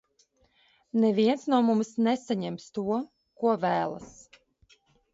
[1.03, 2.99] Neviens no mums nesaņems to,
[3.45, 4.13] ko vēlas!